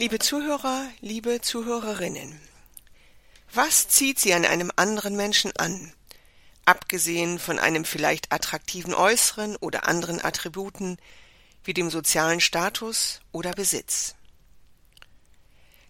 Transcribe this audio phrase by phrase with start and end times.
[0.00, 2.40] Liebe Zuhörer, liebe Zuhörerinnen,
[3.52, 5.92] was zieht Sie an einem anderen Menschen an,
[6.64, 10.96] abgesehen von einem vielleicht attraktiven Äußeren oder anderen Attributen
[11.64, 14.14] wie dem sozialen Status oder Besitz?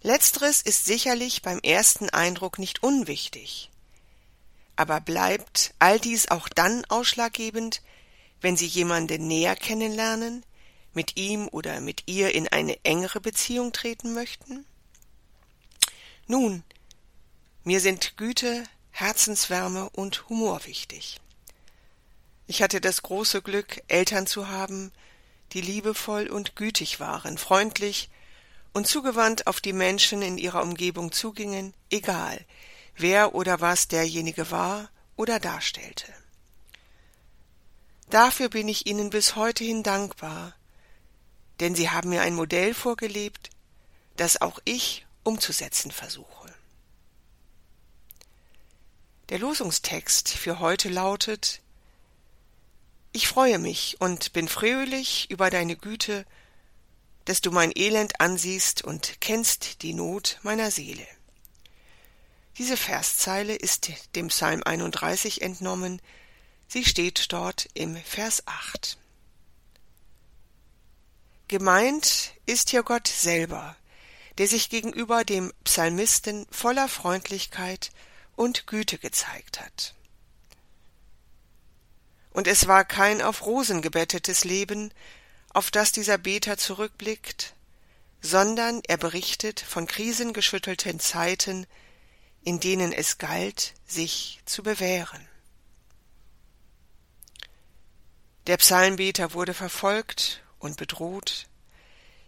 [0.00, 3.70] Letzteres ist sicherlich beim ersten Eindruck nicht unwichtig.
[4.74, 7.82] Aber bleibt all dies auch dann ausschlaggebend,
[8.40, 10.46] wenn Sie jemanden näher kennenlernen,
[10.94, 14.64] mit ihm oder mit ihr in eine engere Beziehung treten möchten?
[16.26, 16.62] Nun,
[17.64, 21.20] mir sind Güte, Herzenswärme und Humor wichtig.
[22.46, 24.92] Ich hatte das große Glück, Eltern zu haben,
[25.52, 28.08] die liebevoll und gütig waren, freundlich
[28.72, 32.44] und zugewandt auf die Menschen in ihrer Umgebung zugingen, egal
[32.98, 36.12] wer oder was derjenige war oder darstellte.
[38.10, 40.54] Dafür bin ich Ihnen bis heute hin dankbar,
[41.60, 43.50] denn Sie haben mir ein Modell vorgelebt,
[44.16, 46.54] das auch ich umzusetzen versuche.
[49.28, 51.60] Der Losungstext für heute lautet
[53.12, 56.24] Ich freue mich und bin fröhlich über deine Güte,
[57.26, 61.06] dass du mein Elend ansiehst und kennst die Not meiner Seele.
[62.56, 66.00] Diese Verszeile ist dem Psalm 31 entnommen,
[66.66, 68.96] sie steht dort im Vers 8.
[71.48, 73.74] Gemeint ist hier Gott selber,
[74.36, 77.90] der sich gegenüber dem Psalmisten voller Freundlichkeit
[78.36, 79.94] und Güte gezeigt hat.
[82.30, 84.92] Und es war kein auf Rosen gebettetes Leben,
[85.48, 87.54] auf das dieser Beter zurückblickt,
[88.20, 91.66] sondern er berichtet von krisengeschüttelten Zeiten,
[92.42, 95.26] in denen es galt, sich zu bewähren.
[98.46, 101.46] Der Psalmbeter wurde verfolgt und bedroht,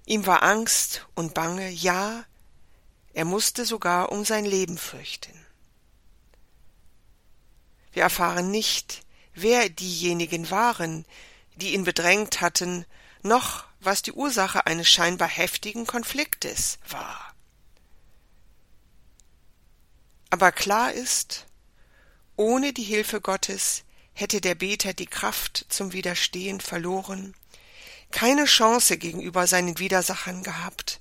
[0.07, 2.25] ihm war Angst und Bange, ja,
[3.13, 5.35] er musste sogar um sein Leben fürchten.
[7.93, 9.05] Wir erfahren nicht,
[9.35, 11.05] wer diejenigen waren,
[11.57, 12.87] die ihn bedrängt hatten,
[13.23, 17.35] noch was die Ursache eines scheinbar heftigen Konfliktes war.
[20.31, 21.47] Aber klar ist,
[22.37, 27.35] ohne die Hilfe Gottes hätte der Beter die Kraft zum Widerstehen verloren,
[28.11, 30.99] keine Chance gegenüber seinen Widersachern gehabt,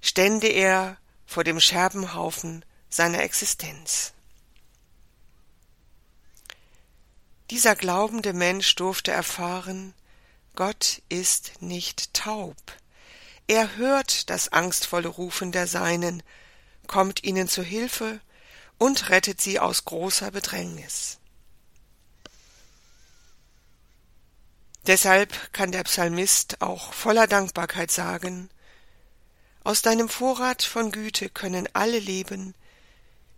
[0.00, 0.96] stände er
[1.26, 4.12] vor dem Scherbenhaufen seiner Existenz.
[7.50, 9.94] Dieser glaubende Mensch durfte erfahren,
[10.54, 12.56] Gott ist nicht taub.
[13.46, 16.22] Er hört das angstvolle Rufen der Seinen,
[16.86, 18.20] kommt ihnen zu Hilfe
[18.78, 21.18] und rettet sie aus großer Bedrängnis.
[24.86, 28.50] Deshalb kann der Psalmist auch voller Dankbarkeit sagen,
[29.64, 32.54] aus deinem Vorrat von Güte können alle leben,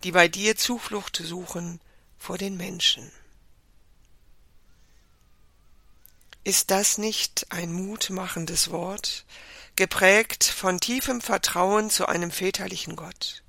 [0.04, 1.80] die bei dir Zuflucht suchen
[2.18, 3.12] vor den Menschen.
[6.44, 9.26] Ist das nicht ein mutmachendes Wort,
[9.76, 13.43] geprägt von tiefem Vertrauen zu einem väterlichen Gott?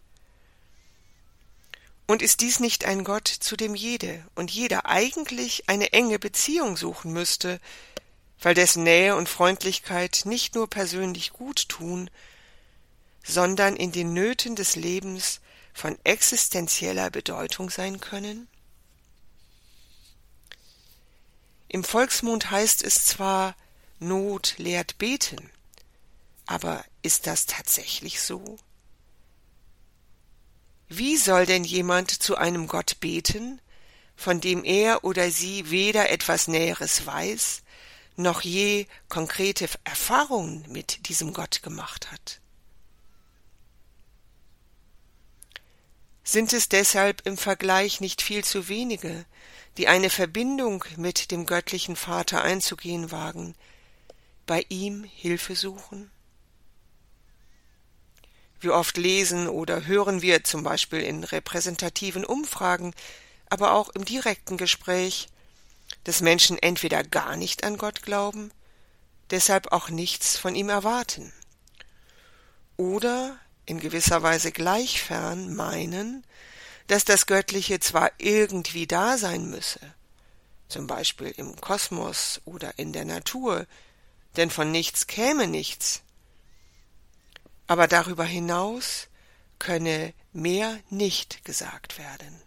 [2.07, 6.77] Und ist dies nicht ein Gott, zu dem jede und jeder eigentlich eine enge Beziehung
[6.77, 7.59] suchen müsste,
[8.39, 12.11] weil dessen Nähe und Freundlichkeit nicht nur persönlich gut tun,
[13.23, 15.41] sondern in den Nöten des Lebens
[15.73, 18.47] von existenzieller Bedeutung sein können?
[21.67, 23.55] Im Volksmund heißt es zwar
[23.99, 25.49] Not lehrt beten,
[26.45, 28.57] aber ist das tatsächlich so?
[30.87, 33.59] Wie soll denn jemand zu einem Gott beten,
[34.15, 37.63] von dem er oder sie weder etwas Näheres weiß,
[38.17, 42.39] noch je konkrete Erfahrungen mit diesem Gott gemacht hat?
[46.23, 49.25] Sind es deshalb im Vergleich nicht viel zu wenige,
[49.77, 53.55] die eine Verbindung mit dem göttlichen Vater einzugehen wagen,
[54.45, 56.09] bei ihm Hilfe suchen?
[58.65, 62.95] Wie oft lesen oder hören wir zum Beispiel in repräsentativen Umfragen,
[63.47, 65.27] aber auch im direkten Gespräch,
[66.03, 68.49] dass Menschen entweder gar nicht an Gott glauben,
[69.29, 71.31] deshalb auch nichts von ihm erwarten,
[72.75, 76.25] oder in gewisser Weise gleich fern meinen,
[76.87, 79.79] dass das Göttliche zwar irgendwie da sein müsse,
[80.69, 83.67] zum Beispiel im Kosmos oder in der Natur,
[84.37, 86.01] denn von nichts käme nichts,
[87.67, 89.07] aber darüber hinaus
[89.59, 92.41] könne mehr nicht gesagt werden.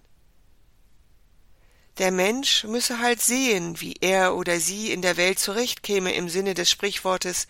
[1.99, 6.55] Der Mensch müsse halt sehen, wie er oder sie in der Welt zurechtkäme im Sinne
[6.55, 7.49] des Sprichwortes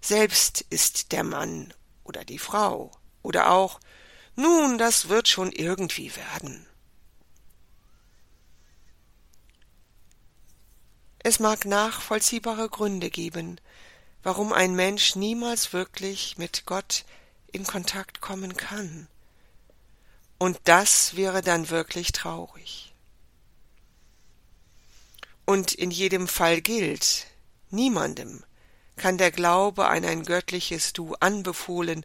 [0.00, 2.90] selbst ist der Mann oder die Frau
[3.22, 3.80] oder auch
[4.34, 6.66] nun, das wird schon irgendwie werden.
[11.18, 13.60] Es mag nachvollziehbare Gründe geben,
[14.22, 17.04] warum ein Mensch niemals wirklich mit Gott
[17.52, 19.08] in Kontakt kommen kann.
[20.38, 22.92] Und das wäre dann wirklich traurig.
[25.46, 27.26] Und in jedem Fall gilt,
[27.70, 28.44] niemandem
[28.96, 32.04] kann der Glaube an ein göttliches Du anbefohlen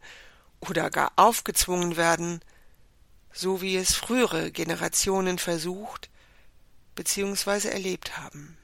[0.59, 2.41] oder gar aufgezwungen werden,
[3.33, 6.09] so wie es frühere Generationen versucht
[6.95, 7.69] bzw.
[7.69, 8.57] erlebt haben.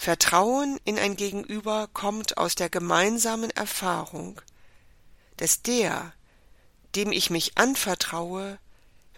[0.00, 4.40] Vertrauen in ein Gegenüber kommt aus der gemeinsamen Erfahrung,
[5.36, 6.14] dass der,
[6.94, 8.58] dem ich mich anvertraue,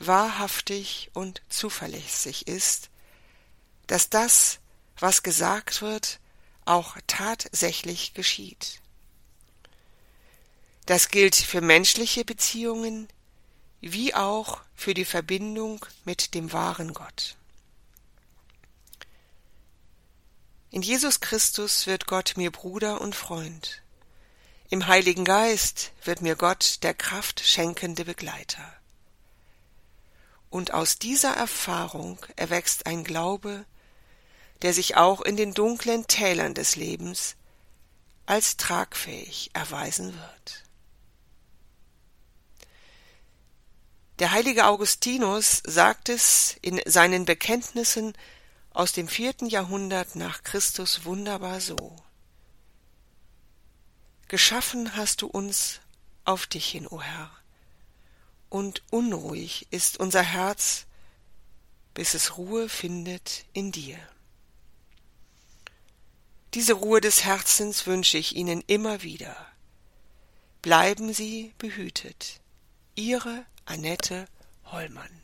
[0.00, 2.90] wahrhaftig und zuverlässig ist,
[3.86, 4.58] dass das,
[4.98, 6.18] was gesagt wird,
[6.64, 8.80] auch tatsächlich geschieht.
[10.86, 13.06] Das gilt für menschliche Beziehungen
[13.80, 17.36] wie auch für die Verbindung mit dem wahren Gott.
[20.72, 23.82] In Jesus Christus wird Gott mir Bruder und Freund.
[24.70, 28.72] Im Heiligen Geist wird mir Gott der Kraft schenkende Begleiter.
[30.48, 33.66] Und aus dieser Erfahrung erwächst ein Glaube,
[34.62, 37.36] der sich auch in den dunklen Tälern des Lebens
[38.24, 40.64] als tragfähig erweisen wird.
[44.20, 48.14] Der heilige Augustinus sagt es in seinen Bekenntnissen
[48.74, 51.96] aus dem vierten Jahrhundert nach Christus wunderbar so.
[54.28, 55.80] Geschaffen hast du uns
[56.24, 57.30] auf dich hin, o Herr,
[58.48, 60.86] und unruhig ist unser Herz,
[61.94, 63.98] bis es Ruhe findet in dir.
[66.54, 69.36] Diese Ruhe des Herzens wünsche ich Ihnen immer wieder.
[70.60, 72.40] Bleiben Sie behütet.
[72.94, 74.26] Ihre Annette
[74.66, 75.21] Hollmann